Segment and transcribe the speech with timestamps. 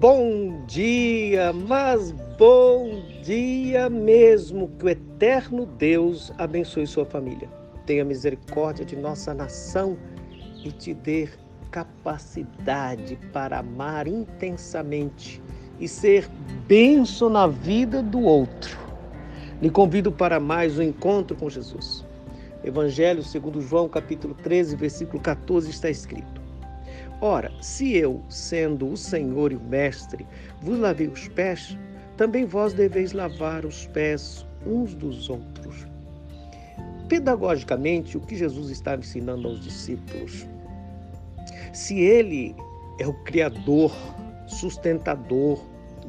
[0.00, 4.68] bom dia, mas bom dia mesmo.
[4.78, 7.46] Que o eterno Deus abençoe sua família.
[7.84, 9.98] Tenha misericórdia de nossa nação
[10.64, 11.28] e te dê
[11.70, 15.42] capacidade para amar intensamente
[15.78, 16.26] e ser
[16.66, 18.78] benção na vida do outro.
[19.60, 22.06] Lhe convido para mais um encontro com Jesus.
[22.64, 26.39] Evangelho segundo João, capítulo 13, versículo 14 está escrito:
[27.20, 30.26] Ora, se eu, sendo o Senhor e o Mestre,
[30.62, 31.76] vos lavei os pés,
[32.16, 35.86] também vós deveis lavar os pés uns dos outros.
[37.08, 40.46] Pedagogicamente, o que Jesus está ensinando aos discípulos?
[41.72, 42.54] Se ele
[42.98, 43.92] é o Criador,
[44.46, 45.62] sustentador,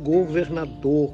[0.03, 1.13] governador,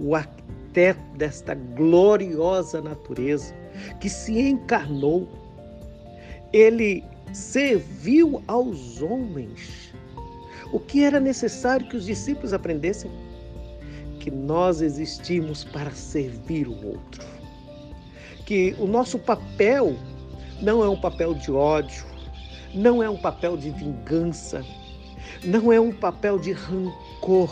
[0.00, 3.54] o arquiteto desta gloriosa natureza
[4.00, 5.28] que se encarnou,
[6.52, 9.92] ele serviu aos homens.
[10.72, 13.10] O que era necessário que os discípulos aprendessem?
[14.18, 17.26] Que nós existimos para servir o outro.
[18.44, 19.96] Que o nosso papel
[20.60, 22.04] não é um papel de ódio,
[22.74, 24.64] não é um papel de vingança,
[25.44, 27.50] não é um papel de rancor.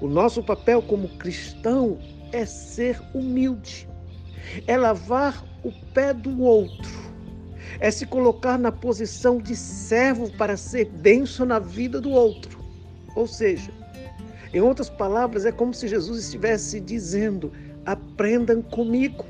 [0.00, 1.98] O nosso papel como cristão
[2.32, 3.88] é ser humilde,
[4.66, 7.05] é lavar o pé do outro
[7.80, 12.58] é se colocar na posição de servo para ser benção na vida do outro.
[13.14, 13.70] Ou seja,
[14.52, 17.52] em outras palavras, é como se Jesus estivesse dizendo:
[17.84, 19.24] aprendam comigo,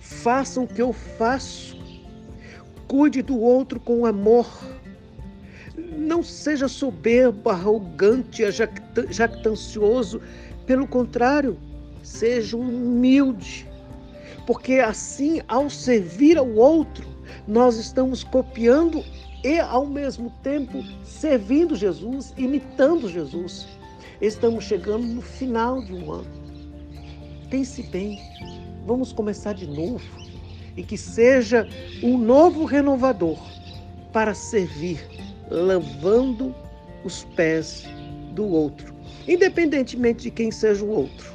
[0.00, 1.78] façam o que eu faço,
[2.88, 4.48] cuide do outro com amor.
[5.96, 8.42] Não seja soberbo, arrogante,
[9.10, 10.20] jactancioso.
[10.66, 11.58] Pelo contrário,
[12.02, 13.69] seja humilde
[14.50, 17.06] porque assim, ao servir ao outro,
[17.46, 19.04] nós estamos copiando
[19.44, 23.68] e, ao mesmo tempo, servindo Jesus, imitando Jesus.
[24.20, 26.26] Estamos chegando no final de um ano.
[27.48, 28.18] Pense bem,
[28.84, 30.02] vamos começar de novo
[30.76, 31.64] e que seja
[32.02, 33.38] um novo renovador
[34.12, 34.98] para servir,
[35.48, 36.52] lavando
[37.04, 37.84] os pés
[38.32, 38.92] do outro,
[39.28, 41.32] independentemente de quem seja o outro.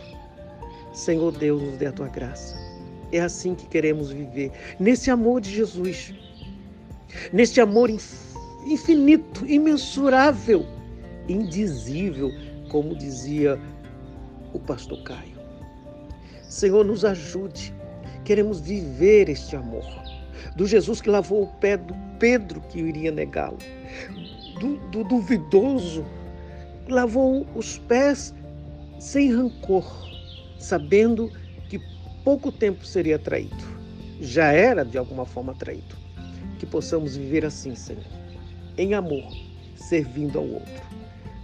[0.92, 2.75] Senhor Deus, nos dê a tua graça
[3.18, 6.14] é assim que queremos viver, nesse amor de Jesus,
[7.32, 7.90] nesse amor
[8.66, 10.66] infinito, imensurável,
[11.28, 12.32] indizível,
[12.70, 13.60] como dizia
[14.54, 15.36] o pastor Caio.
[16.44, 17.74] Senhor, nos ajude.
[18.24, 19.86] Queremos viver este amor.
[20.56, 23.58] Do Jesus que lavou o pé do Pedro que iria negá-lo.
[24.60, 26.06] Do, do duvidoso,
[26.88, 28.34] lavou os pés
[29.00, 29.86] sem rancor,
[30.58, 31.45] sabendo que
[32.26, 33.64] pouco tempo seria traído.
[34.20, 35.96] Já era de alguma forma traído.
[36.60, 38.04] Que possamos viver assim, Senhor,
[38.78, 39.32] em amor,
[39.76, 40.84] servindo ao outro.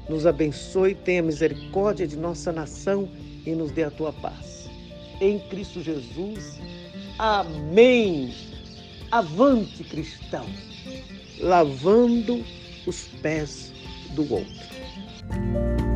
[0.09, 3.07] Nos abençoe, tenha misericórdia de nossa nação
[3.45, 4.69] e nos dê a tua paz.
[5.21, 6.59] Em Cristo Jesus.
[7.19, 8.33] Amém.
[9.11, 10.45] Avante, cristão,
[11.39, 12.43] lavando
[12.87, 13.71] os pés
[14.15, 15.90] do outro.